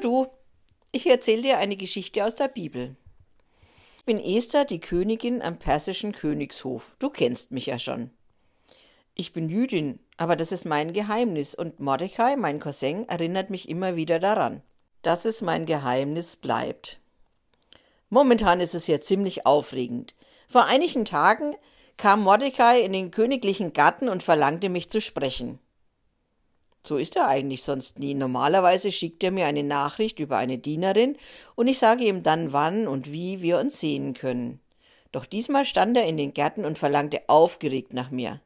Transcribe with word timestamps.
du, 0.00 0.28
ich 0.92 1.08
erzähle 1.08 1.42
dir 1.42 1.58
eine 1.58 1.76
Geschichte 1.76 2.24
aus 2.24 2.36
der 2.36 2.48
Bibel. 2.48 2.96
Ich 3.98 4.04
bin 4.04 4.18
Esther, 4.18 4.64
die 4.64 4.80
Königin 4.80 5.42
am 5.42 5.58
persischen 5.58 6.12
Königshof. 6.12 6.96
Du 6.98 7.10
kennst 7.10 7.50
mich 7.50 7.66
ja 7.66 7.78
schon. 7.78 8.10
Ich 9.14 9.32
bin 9.32 9.48
Jüdin, 9.48 9.98
aber 10.16 10.36
das 10.36 10.52
ist 10.52 10.64
mein 10.64 10.92
Geheimnis 10.92 11.54
und 11.54 11.80
Mordecai, 11.80 12.36
mein 12.36 12.60
Cousin, 12.60 13.08
erinnert 13.08 13.50
mich 13.50 13.68
immer 13.68 13.96
wieder 13.96 14.18
daran, 14.18 14.62
dass 15.02 15.24
es 15.24 15.42
mein 15.42 15.66
Geheimnis 15.66 16.36
bleibt. 16.36 17.00
Momentan 18.08 18.60
ist 18.60 18.74
es 18.74 18.86
ja 18.86 19.00
ziemlich 19.00 19.46
aufregend. 19.46 20.14
Vor 20.48 20.64
einigen 20.64 21.04
Tagen 21.04 21.56
kam 21.96 22.22
Mordecai 22.22 22.80
in 22.80 22.92
den 22.92 23.10
königlichen 23.10 23.72
Garten 23.72 24.08
und 24.08 24.22
verlangte 24.22 24.68
mich 24.68 24.90
zu 24.90 25.00
sprechen. 25.00 25.58
So 26.84 26.96
ist 26.96 27.16
er 27.16 27.28
eigentlich 27.28 27.62
sonst 27.62 27.98
nie. 27.98 28.14
Normalerweise 28.14 28.90
schickt 28.90 29.22
er 29.22 29.30
mir 29.30 29.46
eine 29.46 29.62
Nachricht 29.62 30.18
über 30.18 30.36
eine 30.36 30.58
Dienerin 30.58 31.16
und 31.54 31.68
ich 31.68 31.78
sage 31.78 32.04
ihm 32.04 32.22
dann, 32.22 32.52
wann 32.52 32.88
und 32.88 33.12
wie 33.12 33.40
wir 33.40 33.58
uns 33.58 33.78
sehen 33.78 34.14
können. 34.14 34.60
Doch 35.12 35.26
diesmal 35.26 35.64
stand 35.64 35.96
er 35.96 36.06
in 36.06 36.16
den 36.16 36.34
Gärten 36.34 36.64
und 36.64 36.78
verlangte 36.78 37.22
aufgeregt 37.28 37.92
nach 37.92 38.10
mir. 38.10 38.40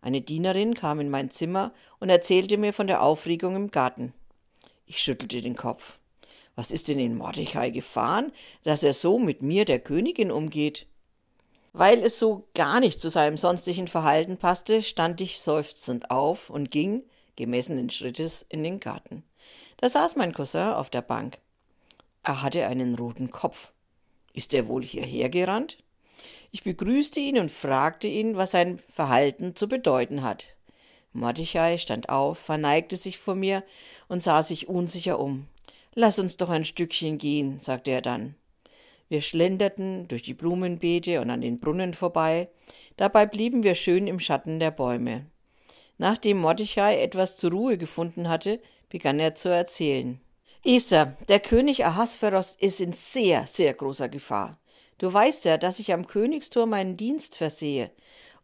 Eine 0.00 0.20
Dienerin 0.20 0.74
kam 0.74 1.00
in 1.00 1.08
mein 1.08 1.30
Zimmer 1.30 1.72
und 1.98 2.10
erzählte 2.10 2.56
mir 2.56 2.72
von 2.72 2.86
der 2.86 3.02
Aufregung 3.02 3.56
im 3.56 3.70
Garten. 3.70 4.12
Ich 4.86 4.98
schüttelte 4.98 5.40
den 5.40 5.56
Kopf. 5.56 5.98
Was 6.54 6.70
ist 6.70 6.88
denn 6.88 6.98
in 6.98 7.16
Mordecai 7.16 7.70
gefahren, 7.70 8.30
dass 8.62 8.82
er 8.82 8.94
so 8.94 9.18
mit 9.18 9.42
mir, 9.42 9.64
der 9.64 9.78
Königin, 9.78 10.30
umgeht? 10.30 10.86
Weil 11.72 12.00
es 12.00 12.18
so 12.18 12.46
gar 12.54 12.80
nicht 12.80 13.00
zu 13.00 13.08
seinem 13.08 13.38
sonstigen 13.38 13.88
Verhalten 13.88 14.36
passte, 14.36 14.82
stand 14.82 15.20
ich 15.22 15.40
seufzend 15.40 16.10
auf 16.10 16.50
und 16.50 16.70
ging, 16.70 17.04
gemessenen 17.36 17.90
Schrittes 17.90 18.44
in 18.48 18.62
den 18.62 18.80
Garten. 18.80 19.24
Da 19.78 19.88
saß 19.88 20.16
mein 20.16 20.32
Cousin 20.32 20.74
auf 20.74 20.90
der 20.90 21.02
Bank. 21.02 21.38
Er 22.22 22.42
hatte 22.42 22.66
einen 22.66 22.94
roten 22.94 23.30
Kopf. 23.30 23.72
Ist 24.32 24.54
er 24.54 24.68
wohl 24.68 24.84
hierher 24.84 25.28
gerannt? 25.28 25.78
Ich 26.50 26.62
begrüßte 26.62 27.18
ihn 27.20 27.38
und 27.38 27.50
fragte 27.50 28.06
ihn, 28.06 28.36
was 28.36 28.52
sein 28.52 28.78
Verhalten 28.88 29.56
zu 29.56 29.68
bedeuten 29.68 30.22
hat. 30.22 30.46
Mordechai 31.12 31.78
stand 31.78 32.08
auf, 32.08 32.38
verneigte 32.38 32.96
sich 32.96 33.18
vor 33.18 33.34
mir 33.34 33.64
und 34.08 34.22
sah 34.22 34.42
sich 34.42 34.68
unsicher 34.68 35.18
um. 35.18 35.46
Lass 35.94 36.18
uns 36.18 36.36
doch 36.36 36.48
ein 36.48 36.64
Stückchen 36.64 37.18
gehen, 37.18 37.58
sagte 37.60 37.90
er 37.90 38.02
dann. 38.02 38.34
Wir 39.08 39.20
schlenderten 39.20 40.08
durch 40.08 40.22
die 40.22 40.32
Blumenbeete 40.32 41.20
und 41.20 41.28
an 41.28 41.42
den 41.42 41.58
Brunnen 41.58 41.92
vorbei, 41.92 42.48
dabei 42.96 43.26
blieben 43.26 43.62
wir 43.62 43.74
schön 43.74 44.06
im 44.06 44.20
Schatten 44.20 44.58
der 44.58 44.70
Bäume. 44.70 45.26
Nachdem 46.02 46.38
Mordechai 46.38 47.00
etwas 47.00 47.36
zur 47.36 47.52
Ruhe 47.52 47.78
gefunden 47.78 48.28
hatte, 48.28 48.58
begann 48.88 49.20
er 49.20 49.36
zu 49.36 49.50
erzählen. 49.50 50.20
Esther, 50.64 51.16
der 51.28 51.38
König 51.38 51.86
Ahasveros 51.86 52.56
ist 52.56 52.80
in 52.80 52.92
sehr, 52.92 53.46
sehr 53.46 53.72
großer 53.72 54.08
Gefahr. 54.08 54.58
Du 54.98 55.12
weißt 55.12 55.44
ja, 55.44 55.58
dass 55.58 55.78
ich 55.78 55.92
am 55.92 56.08
Königstor 56.08 56.66
meinen 56.66 56.96
Dienst 56.96 57.36
versehe. 57.36 57.92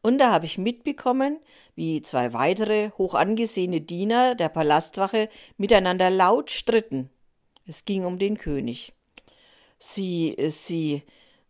Und 0.02 0.18
da 0.18 0.30
habe 0.30 0.46
ich 0.46 0.56
mitbekommen, 0.56 1.40
wie 1.74 2.00
zwei 2.00 2.32
weitere 2.32 2.90
hochangesehene 2.96 3.80
Diener 3.80 4.36
der 4.36 4.50
Palastwache 4.50 5.28
miteinander 5.56 6.10
laut 6.10 6.52
stritten. 6.52 7.10
Es 7.66 7.84
ging 7.84 8.04
um 8.04 8.20
den 8.20 8.38
König. 8.38 8.92
Sie, 9.80 10.36
sie. 10.50 11.02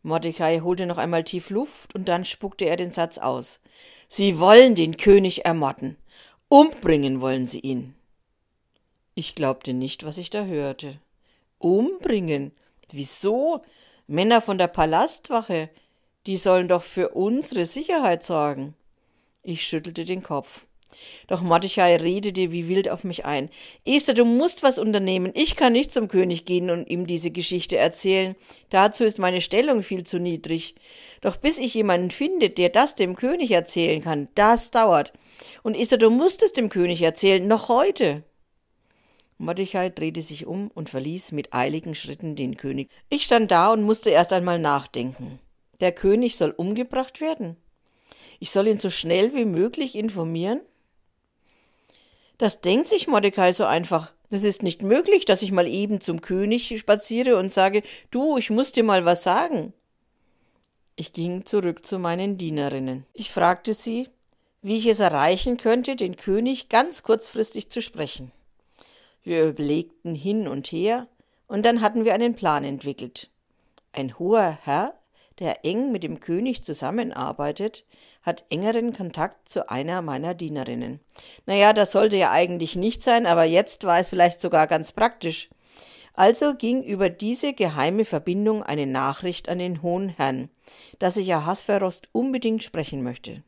Mordecai 0.03 0.61
holte 0.61 0.87
noch 0.87 0.97
einmal 0.97 1.25
tief 1.25 1.51
Luft 1.51 1.95
und 1.95 2.09
dann 2.09 2.25
spuckte 2.25 2.65
er 2.65 2.77
den 2.77 2.93
Satz 2.93 3.19
aus. 3.19 3.61
Sie 4.09 4.39
wollen 4.39 4.75
den 4.75 4.97
König 4.97 5.45
ermorden. 5.45 5.97
Umbringen 6.49 7.21
wollen 7.21 7.47
sie 7.47 7.61
ihn. 7.61 7.95
Ich 9.15 9.35
glaubte 9.35 9.75
nicht, 9.75 10.05
was 10.05 10.17
ich 10.17 10.31
da 10.31 10.45
hörte. 10.45 10.99
Umbringen? 11.59 12.53
Wieso? 12.91 13.63
Männer 14.07 14.41
von 14.41 14.57
der 14.57 14.69
Palastwache, 14.69 15.69
die 16.27 16.37
sollen 16.37 16.69
doch 16.69 16.83
für 16.83 17.11
unsere 17.11 17.67
Sicherheit 17.67 18.23
sorgen. 18.23 18.75
Ich 19.43 19.67
schüttelte 19.67 20.05
den 20.05 20.23
Kopf. 20.23 20.67
Doch 21.27 21.43
Mordechai 21.43 21.97
redete 21.97 22.53
wie 22.53 22.69
wild 22.69 22.89
auf 22.89 23.05
mich 23.05 23.25
ein. 23.25 23.51
Esther, 23.85 24.15
du 24.15 24.25
musst 24.25 24.63
was 24.63 24.79
unternehmen. 24.79 25.33
Ich 25.35 25.57
kann 25.57 25.73
nicht 25.73 25.93
zum 25.93 26.09
König 26.09 26.45
gehen 26.45 26.71
und 26.71 26.89
ihm 26.89 27.07
diese 27.07 27.31
Geschichte 27.31 27.77
erzählen. 27.77 28.35
Dazu 28.71 29.05
ist 29.05 29.19
meine 29.19 29.41
Stellung 29.41 29.83
viel 29.83 30.05
zu 30.05 30.19
niedrig. 30.19 30.75
Doch 31.21 31.37
bis 31.37 31.59
ich 31.59 31.75
jemanden 31.75 32.11
finde, 32.11 32.51
der 32.51 32.69
das 32.69 32.95
dem 32.95 33.17
König 33.17 33.51
erzählen 33.51 34.03
kann, 34.03 34.29
das 34.35 34.71
dauert. 34.71 35.13
Und 35.63 35.77
Esther, 35.77 35.99
du 35.99 36.11
musst 36.11 36.43
es 36.43 36.53
dem 36.53 36.71
König 36.71 37.03
erzählen, 37.03 37.47
noch 37.47 37.69
heute. 37.69 38.23
Mordechai 39.39 39.91
drehte 39.91 40.23
sich 40.23 40.47
um 40.47 40.69
und 40.75 40.91
verließ 40.91 41.33
mit 41.33 41.55
eiligen 41.55 41.95
Schritten 41.95 42.35
den 42.35 42.57
König. 42.57 42.91
Ich 43.09 43.25
stand 43.25 43.51
da 43.51 43.73
und 43.73 43.83
musste 43.83 44.11
erst 44.11 44.33
einmal 44.33 44.59
nachdenken. 44.59 45.39
Der 45.81 45.93
König 45.93 46.37
soll 46.37 46.51
umgebracht 46.51 47.21
werden. 47.21 47.57
Ich 48.41 48.51
soll 48.51 48.67
ihn 48.67 48.79
so 48.79 48.91
schnell 48.91 49.35
wie 49.35 49.45
möglich 49.45 49.95
informieren? 49.95 50.61
Das 52.39 52.61
denkt 52.61 52.89
sich 52.89 53.09
Mordecai 53.09 53.53
so 53.53 53.65
einfach. 53.65 54.13
Das 54.31 54.45
ist 54.45 54.63
nicht 54.63 54.83
möglich, 54.83 55.25
dass 55.25 55.43
ich 55.43 55.53
mal 55.53 55.67
eben 55.67 56.01
zum 56.01 56.21
König 56.21 56.79
spaziere 56.79 57.37
und 57.37 57.51
sage, 57.51 57.83
du, 58.11 58.37
ich 58.37 58.51
muss 58.51 58.73
dir 58.73 58.85
mal 58.85 59.05
was 59.05 59.23
sagen. 59.23 59.73
Ich 60.97 61.13
ging 61.13 61.47
zurück 61.47 61.85
zu 61.85 61.99
meinen 61.99 62.37
Dienerinnen. 62.37 63.07
Ich 63.13 63.31
fragte 63.31 63.75
sie, 63.75 64.09
wie 64.63 64.77
ich 64.77 64.87
es 64.87 65.01
erreichen 65.01 65.57
könnte, 65.57 65.97
den 65.97 66.17
König 66.17 66.69
ganz 66.69 67.03
kurzfristig 67.03 67.71
zu 67.71 67.81
sprechen. 67.81 68.33
Wir 69.23 69.45
überlegten 69.45 70.15
hin 70.15 70.49
und 70.49 70.69
her, 70.69 71.07
und 71.47 71.65
dann 71.65 71.81
hatten 71.81 72.05
wir 72.05 72.15
einen 72.15 72.35
Plan 72.35 72.63
entwickelt. 72.63 73.31
Ein 73.93 74.19
hoher 74.19 74.59
Herr 74.63 74.95
der 75.39 75.65
eng 75.65 75.93
mit 75.93 76.03
dem 76.03 76.21
König 76.21 76.65
zusammenarbeitet, 76.65 77.85
hat 78.23 78.45
engeren 78.51 78.93
Kontakt 78.93 79.49
zu 79.49 79.71
einer 79.71 80.03
meiner 80.03 80.35
Dienerinnen. 80.35 81.01
Naja, 81.47 81.73
das 81.73 81.93
sollte 81.93 82.17
ja 82.17 82.31
eigentlich 82.31 82.77
nicht 82.77 83.03
sein, 83.03 83.27
aber 83.27 83.45
jetzt 83.45 83.85
war 83.85 83.99
es 83.99 84.09
vielleicht 84.09 84.41
sogar 84.41 84.67
ganz 84.67 84.93
praktisch. 84.93 85.49
Also 86.15 86.55
ging 86.55 86.83
über 86.83 87.11
diese 87.11 87.53
geheime 87.53 88.05
Verbindung 88.05 88.65
eine 88.65 88.87
Nachricht 88.87 89.49
an 89.49 89.61
den 89.61 89.83
hohen 89.83 90.09
Herrn, 90.09 90.51
dass 90.99 91.17
ich 91.17 91.33
Ahasverost 91.33 92.09
unbedingt 92.13 92.65
sprechen 92.65 93.05
möchte. 93.05 93.45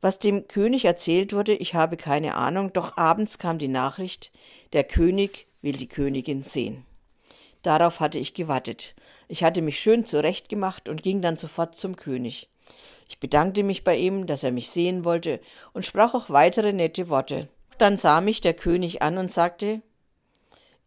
Was 0.00 0.18
dem 0.18 0.48
König 0.48 0.84
erzählt 0.84 1.32
wurde, 1.32 1.54
ich 1.54 1.74
habe 1.74 1.96
keine 1.96 2.34
Ahnung, 2.34 2.72
doch 2.72 2.96
abends 2.96 3.38
kam 3.38 3.58
die 3.58 3.68
Nachricht, 3.68 4.32
der 4.72 4.84
König 4.84 5.46
will 5.62 5.72
die 5.72 5.88
Königin 5.88 6.42
sehen. 6.42 6.84
Darauf 7.62 8.00
hatte 8.00 8.18
ich 8.18 8.34
gewartet. 8.34 8.94
Ich 9.28 9.42
hatte 9.42 9.62
mich 9.62 9.78
schön 9.78 10.04
zurechtgemacht 10.04 10.88
und 10.88 11.02
ging 11.02 11.20
dann 11.20 11.36
sofort 11.36 11.74
zum 11.74 11.96
König. 11.96 12.48
Ich 13.08 13.20
bedankte 13.20 13.62
mich 13.62 13.84
bei 13.84 13.96
ihm, 13.96 14.26
dass 14.26 14.44
er 14.44 14.52
mich 14.52 14.70
sehen 14.70 15.04
wollte, 15.04 15.40
und 15.72 15.86
sprach 15.86 16.14
auch 16.14 16.30
weitere 16.30 16.72
nette 16.72 17.08
Worte. 17.08 17.48
Dann 17.78 17.96
sah 17.96 18.20
mich 18.20 18.40
der 18.40 18.54
König 18.54 19.02
an 19.02 19.18
und 19.18 19.30
sagte 19.30 19.82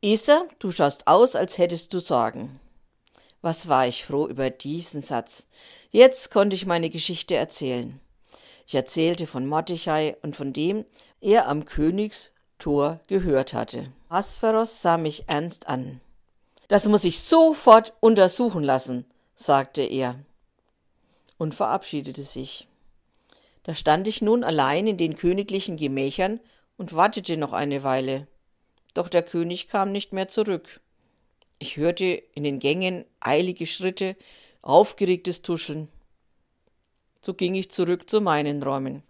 Esther, 0.02 0.48
du 0.60 0.72
schaust 0.72 1.08
aus, 1.08 1.36
als 1.36 1.58
hättest 1.58 1.94
du 1.94 2.00
Sorgen. 2.00 2.60
Was 3.42 3.68
war 3.68 3.88
ich 3.88 4.06
froh 4.06 4.28
über 4.28 4.50
diesen 4.50 5.02
Satz. 5.02 5.48
Jetzt 5.92 6.32
konnte 6.32 6.56
ich 6.56 6.66
meine 6.66 6.90
Geschichte 6.90 7.36
erzählen. 7.36 8.00
Ich 8.68 8.76
erzählte 8.76 9.28
von 9.28 9.46
Mordechai 9.46 10.16
und 10.22 10.36
von 10.36 10.54
dem 10.54 10.86
er 11.22 11.48
am 11.48 11.66
Königstor 11.66 13.00
gehört 13.08 13.54
hatte. 13.54 13.92
Aspharos 14.10 14.82
sah 14.82 14.98
mich 14.98 15.24
ernst 15.28 15.68
an. 15.68 16.02
Das 16.70 16.88
muss 16.88 17.04
ich 17.04 17.22
sofort 17.22 17.94
untersuchen 18.00 18.64
lassen, 18.64 19.06
sagte 19.36 19.82
er 19.82 20.20
und 21.40 21.56
verabschiedete 21.56 22.22
sich. 22.22 22.68
Da 23.64 23.74
stand 23.74 24.08
ich 24.08 24.22
nun 24.22 24.44
allein 24.44 24.86
in 24.86 24.96
den 24.96 25.16
königlichen 25.16 25.78
Gemächern 25.78 26.40
und 26.78 26.94
wartete 26.94 27.38
noch 27.38 27.54
eine 27.54 27.82
Weile. 27.82 28.28
Doch 28.94 29.10
der 29.10 29.24
König 29.24 29.68
kam 29.68 29.92
nicht 29.92 30.14
mehr 30.14 30.28
zurück. 30.28 30.80
Ich 31.58 31.76
hörte 31.78 32.06
in 32.06 32.44
den 32.44 32.60
Gängen 32.60 33.04
eilige 33.20 33.66
Schritte, 33.66 34.16
aufgeregtes 34.62 35.42
Tuscheln. 35.42 35.88
So 37.20 37.34
ging 37.34 37.56
ich 37.56 37.72
zurück 37.72 38.08
zu 38.08 38.22
meinen 38.22 38.62
Räumen. 38.62 39.02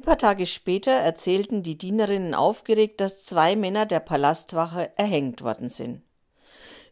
Ein 0.00 0.04
paar 0.04 0.18
Tage 0.18 0.46
später 0.46 0.90
erzählten 0.90 1.62
die 1.62 1.78
Dienerinnen 1.78 2.34
aufgeregt, 2.34 3.00
dass 3.00 3.24
zwei 3.24 3.54
Männer 3.54 3.86
der 3.86 4.00
Palastwache 4.00 4.90
erhängt 4.96 5.42
worden 5.42 5.68
sind. 5.68 6.02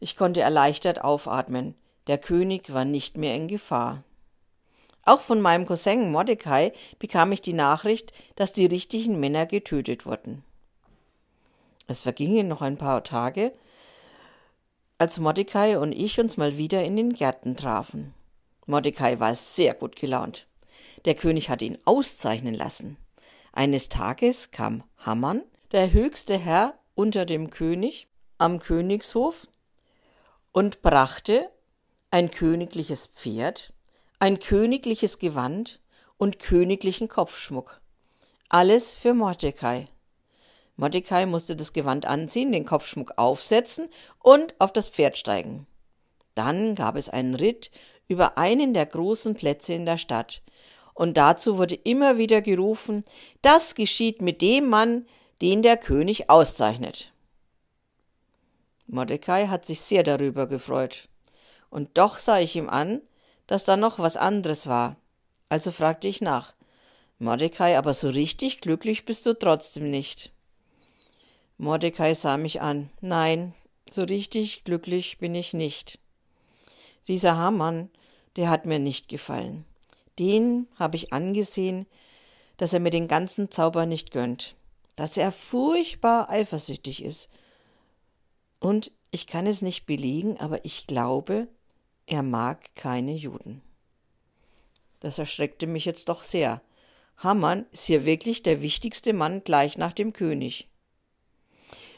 Ich 0.03 0.17
konnte 0.17 0.41
erleichtert 0.41 1.05
aufatmen. 1.05 1.77
Der 2.09 2.19
König 2.19 2.75
war 2.75 2.85
nicht 2.85 3.17
mehr 3.17 3.37
in 3.37 3.47
Gefahr. 3.47 4.03
Auch 5.05 5.21
von 5.21 5.41
meinem 5.41 5.65
Cousin 5.65 6.11
Mordecai 6.11 6.73
bekam 6.99 7.31
ich 7.31 7.41
die 7.41 7.53
Nachricht, 7.53 8.13
dass 8.35 8.53
die 8.53 8.67
richtigen 8.67 9.21
Männer 9.21 9.47
getötet 9.47 10.05
wurden. 10.05 10.43
Es 11.87 12.01
vergingen 12.01 12.49
noch 12.49 12.63
ein 12.63 12.79
paar 12.79 13.05
Tage, 13.05 13.53
als 14.99 15.21
Mordecai 15.21 15.79
und 15.79 15.93
ich 15.93 16.19
uns 16.19 16.37
mal 16.37 16.57
wieder 16.57 16.83
in 16.83 16.97
den 16.97 17.13
Gärten 17.13 17.55
trafen. 17.55 18.13
Mordecai 18.67 19.21
war 19.21 19.37
sehr 19.37 19.73
gut 19.73 19.95
gelaunt. 19.95 20.49
Der 21.05 21.15
König 21.15 21.49
hatte 21.49 21.65
ihn 21.65 21.79
auszeichnen 21.85 22.55
lassen. 22.55 22.97
Eines 23.53 23.89
Tages 23.89 24.51
kam 24.51 24.83
Hammann, 24.99 25.45
der 25.71 25.93
höchste 25.93 26.37
Herr 26.37 26.75
unter 26.97 27.25
dem 27.25 27.51
König, 27.51 28.09
am 28.39 28.59
Königshof 28.59 29.47
und 30.53 30.83
brachte 30.83 31.51
ein 32.11 32.31
königliches 32.31 33.07
Pferd, 33.07 33.73
ein 34.19 34.39
königliches 34.39 35.19
Gewand 35.19 35.81
und 36.19 36.39
königlichen 36.39 37.09
Kopfschmuck. 37.09 37.81
Alles 38.49 38.95
für 38.95 39.15
Mordecai. 39.15 39.89
Mordecai 40.77 41.27
musste 41.27 41.57
das 41.57 41.73
Gewand 41.73 42.07
anziehen, 42.07 42.53
den 42.53 42.67
Kopfschmuck 42.67 43.15
aufsetzen 43.17 43.89
und 44.19 44.55
auf 44.59 44.73
das 44.73 44.89
Pferd 44.89 45.19
steigen. 45.19 45.67
Dann 46.35 46.75
gab 46.75 46.97
es 46.97 47.09
einen 47.09 47.35
Ritt 47.35 47.71
über 48.09 48.39
einen 48.39 48.75
der 48.75 48.87
großen 48.87 49.35
Plätze 49.35 49.75
in 49.75 49.87
der 49.87 49.99
Stadt, 49.99 50.43
und 50.95 51.17
dazu 51.17 51.57
wurde 51.57 51.75
immer 51.75 52.19
wieder 52.19 52.43
gerufen, 52.43 53.05
das 53.41 53.75
geschieht 53.75 54.21
mit 54.21 54.43
dem 54.43 54.69
Mann, 54.69 55.07
den 55.41 55.63
der 55.63 55.77
König 55.77 56.29
auszeichnet. 56.29 57.13
Mordecai 58.87 59.47
hat 59.47 59.65
sich 59.65 59.81
sehr 59.81 60.03
darüber 60.03 60.47
gefreut, 60.47 61.09
und 61.71 61.97
doch 61.97 62.19
sah 62.19 62.39
ich 62.39 62.57
ihm 62.57 62.69
an, 62.69 63.01
dass 63.47 63.65
da 63.65 63.77
noch 63.77 63.99
was 63.99 64.17
anderes 64.17 64.67
war. 64.67 64.97
Also 65.49 65.73
fragte 65.73 66.09
ich 66.09 66.21
nach. 66.21 66.55
Mordecai, 67.19 67.79
aber 67.79 67.95
so 67.95 68.09
richtig 68.09 68.61
glücklich 68.61 69.05
bist 69.05 69.25
du 69.27 69.33
trotzdem 69.33 69.91
nicht. 69.91 70.33
Mordecai 71.57 72.15
sah 72.15 72.37
mich 72.37 72.61
an. 72.61 72.91
Nein, 73.01 73.55
so 73.89 74.03
richtig 74.03 74.65
glücklich 74.65 75.19
bin 75.19 75.35
ich 75.35 75.55
nicht. 75.55 75.99
Dieser 77.09 77.37
Hamann, 77.37 77.91
der 78.37 78.51
hat 78.51 78.67
mir 78.67 78.79
nicht 78.79 79.09
gefallen. 79.09 79.65
Den 80.19 80.67
habe 80.79 80.97
ich 80.97 81.13
angesehen, 81.13 81.87
dass 82.57 82.73
er 82.73 82.81
mir 82.81 82.91
den 82.91 83.09
ganzen 83.09 83.51
Zauber 83.51 83.87
nicht 83.87 84.11
gönnt, 84.11 84.55
dass 84.97 85.17
er 85.17 85.33
furchtbar 85.33 86.29
eifersüchtig 86.31 87.03
ist. 87.03 87.29
Und 88.63 88.93
ich 89.11 89.27
kann 89.27 89.49
es 89.49 89.61
nicht 89.61 89.87
belegen, 89.87 90.39
aber 90.39 90.65
ich 90.65 90.87
glaube, 90.87 91.49
er 92.07 92.23
mag 92.23 92.77
keine 92.77 93.13
Juden. 93.13 93.61
Das 95.01 95.19
erschreckte 95.19 95.67
mich 95.67 95.85
jetzt 95.85 96.09
doch 96.09 96.23
sehr. 96.23 96.63
Hamann 97.17 97.67
ist 97.73 97.87
hier 97.87 98.05
wirklich 98.05 98.45
der 98.45 98.63
wichtigste 98.63 99.15
Mann 99.15 99.43
gleich 99.43 99.79
nach 99.79 99.93
dem 99.93 100.13
König. 100.13 100.69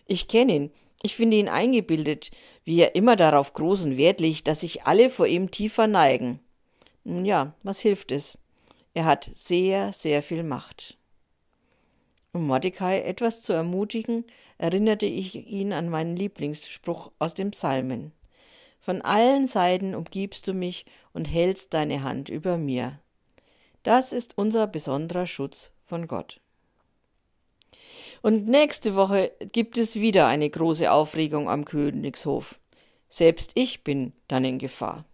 Ich 0.06 0.26
kenne 0.26 0.54
ihn, 0.54 0.70
ich 1.02 1.16
finde 1.16 1.36
ihn 1.36 1.50
eingebildet, 1.50 2.30
wie 2.64 2.80
er 2.80 2.94
immer 2.94 3.16
darauf 3.16 3.52
großen 3.52 3.98
Wert 3.98 4.20
legt, 4.20 4.48
dass 4.48 4.60
sich 4.60 4.84
alle 4.84 5.10
vor 5.10 5.26
ihm 5.26 5.50
tiefer 5.50 5.86
neigen. 5.86 6.40
Nun 7.04 7.26
ja, 7.26 7.54
was 7.62 7.80
hilft 7.80 8.10
es? 8.10 8.38
Er 8.94 9.04
hat 9.04 9.30
sehr, 9.34 9.92
sehr 9.92 10.22
viel 10.22 10.42
Macht. 10.42 10.96
Um 12.34 12.48
Mordecai 12.48 13.00
etwas 13.02 13.42
zu 13.42 13.52
ermutigen, 13.52 14.24
erinnerte 14.58 15.06
ich 15.06 15.46
ihn 15.46 15.72
an 15.72 15.88
meinen 15.88 16.16
Lieblingsspruch 16.16 17.12
aus 17.20 17.34
dem 17.34 17.52
Psalmen. 17.52 18.10
Von 18.80 19.02
allen 19.02 19.46
Seiten 19.46 19.94
umgibst 19.94 20.48
du 20.48 20.52
mich 20.52 20.84
und 21.12 21.26
hältst 21.26 21.72
deine 21.74 22.02
Hand 22.02 22.28
über 22.28 22.58
mir. 22.58 22.98
Das 23.84 24.12
ist 24.12 24.36
unser 24.36 24.66
besonderer 24.66 25.28
Schutz 25.28 25.70
von 25.86 26.08
Gott. 26.08 26.40
Und 28.20 28.48
nächste 28.48 28.96
Woche 28.96 29.30
gibt 29.52 29.78
es 29.78 29.94
wieder 29.94 30.26
eine 30.26 30.50
große 30.50 30.90
Aufregung 30.90 31.48
am 31.48 31.64
Königshof. 31.64 32.58
Selbst 33.08 33.52
ich 33.54 33.84
bin 33.84 34.12
dann 34.26 34.44
in 34.44 34.58
Gefahr. 34.58 35.04